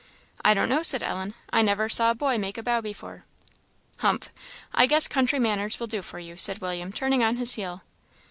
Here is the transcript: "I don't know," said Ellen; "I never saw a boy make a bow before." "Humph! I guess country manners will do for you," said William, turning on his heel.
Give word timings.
"I 0.43 0.55
don't 0.55 0.67
know," 0.67 0.81
said 0.81 1.03
Ellen; 1.03 1.35
"I 1.53 1.61
never 1.61 1.87
saw 1.87 2.09
a 2.09 2.15
boy 2.15 2.39
make 2.39 2.57
a 2.57 2.63
bow 2.63 2.81
before." 2.81 3.21
"Humph! 3.99 4.29
I 4.73 4.87
guess 4.87 5.07
country 5.07 5.37
manners 5.37 5.79
will 5.79 5.85
do 5.85 6.01
for 6.01 6.17
you," 6.17 6.37
said 6.37 6.57
William, 6.59 6.91
turning 6.91 7.23
on 7.23 7.37
his 7.37 7.53
heel. 7.53 7.83